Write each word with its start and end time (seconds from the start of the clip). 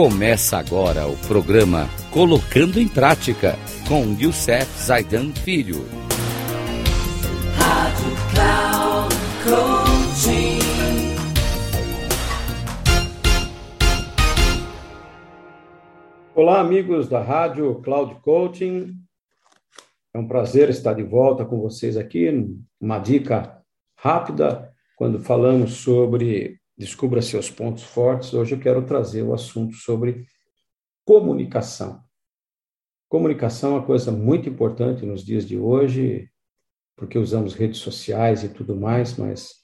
Começa 0.00 0.56
agora 0.56 1.08
o 1.08 1.16
programa 1.26 1.88
Colocando 2.12 2.78
em 2.78 2.86
Prática 2.86 3.56
com 3.88 4.16
Youssef 4.16 4.64
Zaidan 4.80 5.32
Filho. 5.32 5.84
Rádio 7.56 8.12
Cloud 8.30 9.16
Coaching. 9.42 10.58
Olá, 16.32 16.60
amigos 16.60 17.08
da 17.08 17.20
Rádio 17.20 17.82
Cloud 17.82 18.20
Coaching. 18.22 18.94
É 20.14 20.18
um 20.20 20.28
prazer 20.28 20.70
estar 20.70 20.94
de 20.94 21.02
volta 21.02 21.44
com 21.44 21.60
vocês 21.60 21.96
aqui. 21.96 22.30
Uma 22.80 23.00
dica 23.00 23.60
rápida 23.96 24.72
quando 24.94 25.18
falamos 25.18 25.72
sobre 25.72 26.57
Descubra 26.78 27.20
seus 27.20 27.50
pontos 27.50 27.82
fortes. 27.82 28.32
Hoje 28.32 28.54
eu 28.54 28.60
quero 28.60 28.84
trazer 28.86 29.22
o 29.22 29.34
assunto 29.34 29.74
sobre 29.74 30.24
comunicação. 31.04 32.00
Comunicação 33.08 33.72
é 33.72 33.78
uma 33.78 33.84
coisa 33.84 34.12
muito 34.12 34.48
importante 34.48 35.04
nos 35.04 35.24
dias 35.24 35.44
de 35.44 35.58
hoje, 35.58 36.30
porque 36.96 37.18
usamos 37.18 37.54
redes 37.54 37.80
sociais 37.80 38.44
e 38.44 38.48
tudo 38.48 38.76
mais, 38.76 39.16
mas 39.16 39.54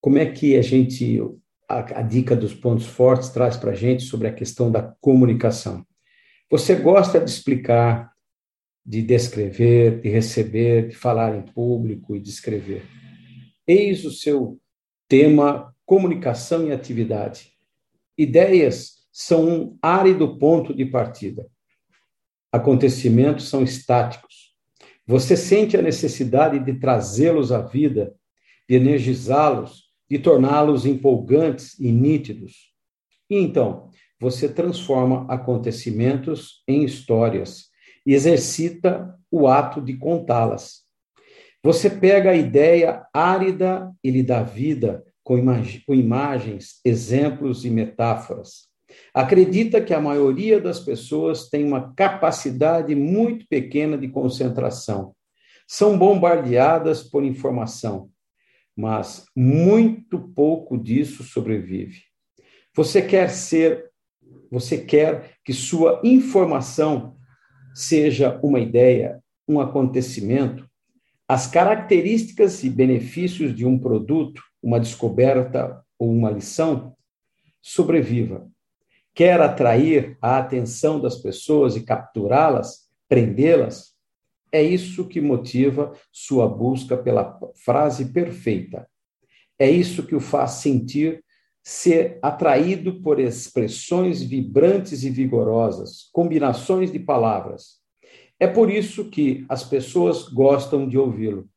como 0.00 0.16
é 0.16 0.24
que 0.24 0.56
a 0.56 0.62
gente, 0.62 1.20
a, 1.68 1.98
a 1.98 2.02
dica 2.02 2.34
dos 2.34 2.54
pontos 2.54 2.86
fortes 2.86 3.28
traz 3.28 3.58
para 3.58 3.72
a 3.72 3.74
gente 3.74 4.04
sobre 4.04 4.26
a 4.26 4.32
questão 4.32 4.72
da 4.72 4.82
comunicação? 5.02 5.84
Você 6.50 6.74
gosta 6.74 7.20
de 7.20 7.28
explicar, 7.28 8.10
de 8.86 9.02
descrever, 9.02 10.00
de 10.00 10.08
receber, 10.08 10.88
de 10.88 10.96
falar 10.96 11.36
em 11.36 11.42
público 11.42 12.16
e 12.16 12.20
de 12.20 12.30
escrever. 12.30 12.82
Eis 13.66 14.06
o 14.06 14.10
seu 14.10 14.58
tema 15.06 15.73
comunicação 15.86 16.66
e 16.66 16.72
atividade. 16.72 17.52
Ideias 18.16 19.04
são 19.12 19.48
um 19.48 19.78
árido 19.82 20.38
ponto 20.38 20.74
de 20.74 20.84
partida. 20.84 21.46
Acontecimentos 22.50 23.48
são 23.48 23.62
estáticos. 23.62 24.54
Você 25.06 25.36
sente 25.36 25.76
a 25.76 25.82
necessidade 25.82 26.58
de 26.58 26.74
trazê-los 26.78 27.52
à 27.52 27.60
vida, 27.60 28.14
de 28.68 28.76
energizá-los, 28.76 29.84
de 30.08 30.18
torná-los 30.18 30.86
empolgantes 30.86 31.78
e 31.78 31.92
nítidos. 31.92 32.72
E 33.28 33.36
então, 33.36 33.90
você 34.18 34.48
transforma 34.48 35.26
acontecimentos 35.28 36.62
em 36.66 36.84
histórias 36.84 37.68
e 38.06 38.14
exercita 38.14 39.18
o 39.30 39.46
ato 39.48 39.80
de 39.80 39.96
contá-las. 39.96 40.84
Você 41.62 41.88
pega 41.90 42.30
a 42.30 42.36
ideia 42.36 43.04
árida 43.12 43.92
e 44.02 44.10
lhe 44.10 44.22
dá 44.22 44.42
vida, 44.42 45.04
com, 45.24 45.38
imag 45.38 45.82
com 45.86 45.94
imagens, 45.94 46.80
exemplos 46.84 47.64
e 47.64 47.70
metáforas. 47.70 48.68
Acredita 49.12 49.80
que 49.80 49.94
a 49.94 50.00
maioria 50.00 50.60
das 50.60 50.78
pessoas 50.78 51.48
tem 51.48 51.64
uma 51.64 51.92
capacidade 51.94 52.94
muito 52.94 53.46
pequena 53.48 53.96
de 53.96 54.08
concentração. 54.08 55.14
São 55.66 55.98
bombardeadas 55.98 57.02
por 57.02 57.24
informação, 57.24 58.10
mas 58.76 59.24
muito 59.34 60.20
pouco 60.20 60.76
disso 60.76 61.24
sobrevive. 61.24 62.02
Você 62.76 63.00
quer 63.00 63.30
ser, 63.30 63.90
você 64.50 64.78
quer 64.78 65.36
que 65.44 65.52
sua 65.52 66.00
informação 66.04 67.16
seja 67.74 68.38
uma 68.42 68.60
ideia, 68.60 69.20
um 69.48 69.58
acontecimento, 69.58 70.68
as 71.26 71.46
características 71.46 72.62
e 72.62 72.68
benefícios 72.68 73.54
de 73.54 73.64
um 73.64 73.78
produto 73.78 74.42
uma 74.64 74.80
descoberta 74.80 75.84
ou 75.98 76.10
uma 76.10 76.30
lição, 76.30 76.96
sobreviva. 77.60 78.48
Quer 79.14 79.38
atrair 79.40 80.16
a 80.22 80.38
atenção 80.38 80.98
das 80.98 81.16
pessoas 81.16 81.76
e 81.76 81.82
capturá-las, 81.82 82.88
prendê-las? 83.06 83.92
É 84.50 84.62
isso 84.62 85.06
que 85.06 85.20
motiva 85.20 85.92
sua 86.10 86.48
busca 86.48 86.96
pela 86.96 87.38
frase 87.54 88.06
perfeita. 88.06 88.88
É 89.58 89.70
isso 89.70 90.06
que 90.06 90.14
o 90.14 90.20
faz 90.20 90.52
sentir 90.52 91.22
ser 91.62 92.18
atraído 92.22 93.00
por 93.02 93.20
expressões 93.20 94.22
vibrantes 94.22 95.04
e 95.04 95.10
vigorosas, 95.10 96.08
combinações 96.10 96.90
de 96.90 96.98
palavras. 96.98 97.80
É 98.40 98.46
por 98.46 98.70
isso 98.70 99.10
que 99.10 99.44
as 99.48 99.62
pessoas 99.62 100.28
gostam 100.28 100.88
de 100.88 100.98
ouvi-lo. 100.98 101.48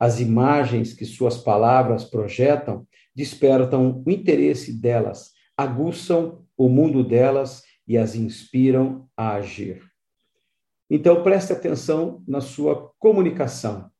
As 0.00 0.18
imagens 0.18 0.94
que 0.94 1.04
suas 1.04 1.36
palavras 1.36 2.04
projetam 2.04 2.86
despertam 3.14 4.02
o 4.04 4.10
interesse 4.10 4.72
delas, 4.72 5.32
aguçam 5.54 6.42
o 6.56 6.68
mundo 6.70 7.04
delas 7.04 7.62
e 7.86 7.98
as 7.98 8.14
inspiram 8.14 9.06
a 9.16 9.34
agir. 9.34 9.82
Então, 10.88 11.22
preste 11.22 11.52
atenção 11.52 12.22
na 12.26 12.40
sua 12.40 12.90
comunicação. 12.98 13.90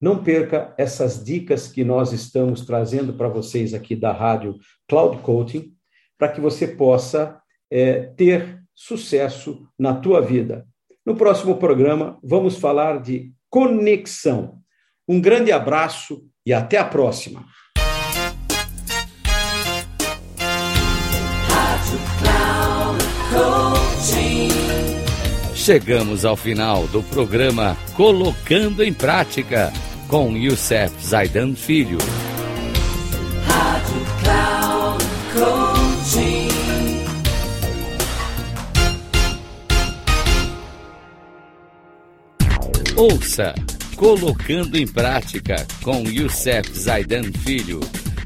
Não 0.00 0.22
perca 0.22 0.74
essas 0.76 1.24
dicas 1.24 1.66
que 1.66 1.82
nós 1.82 2.12
estamos 2.12 2.66
trazendo 2.66 3.14
para 3.14 3.28
vocês 3.28 3.72
aqui 3.72 3.96
da 3.96 4.12
Rádio 4.12 4.58
Cloud 4.88 5.18
Coaching, 5.22 5.72
para 6.18 6.28
que 6.28 6.40
você 6.40 6.68
possa 6.68 7.40
é, 7.70 8.02
ter 8.02 8.62
sucesso 8.74 9.66
na 9.78 9.94
tua 9.94 10.20
vida. 10.20 10.66
No 11.04 11.16
próximo 11.16 11.56
programa, 11.56 12.18
vamos 12.22 12.56
falar 12.56 13.00
de 13.00 13.32
conexão. 13.48 14.61
Um 15.08 15.20
grande 15.20 15.50
abraço 15.50 16.22
e 16.46 16.52
até 16.52 16.78
a 16.78 16.84
próxima. 16.84 17.44
Chegamos 25.54 26.24
ao 26.24 26.36
final 26.36 26.88
do 26.88 27.02
programa 27.04 27.76
Colocando 27.94 28.82
em 28.82 28.92
Prática 28.92 29.72
com 30.08 30.36
Youssef 30.36 30.92
Zaidan 31.04 31.54
Filho. 31.54 31.98
Rádio 33.46 34.06
Cloud. 34.22 34.62
Ouça 42.96 43.54
Colocando 44.02 44.76
em 44.76 44.84
Prática 44.84 45.64
com 45.80 46.02
Youssef 46.02 46.76
Zaidan 46.76 47.30
Filho, 47.44 47.78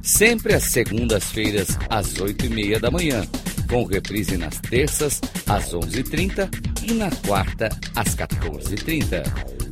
sempre 0.03 0.54
às 0.54 0.64
segundas-feiras 0.64 1.76
às 1.91 2.19
oito 2.19 2.47
e 2.47 2.48
meia 2.48 2.81
da 2.81 2.91
manhã, 2.91 3.26
com 3.69 3.84
reprise 3.84 4.38
nas 4.38 4.59
terças 4.59 5.20
às 5.47 5.75
onze 5.75 6.00
e 6.00 6.03
trinta 6.03 6.48
e 6.82 6.94
na 6.94 7.10
quarta 7.26 7.69
às 7.94 8.14
quatorze 8.14 8.72
e 8.72 8.78
trinta, 8.78 9.22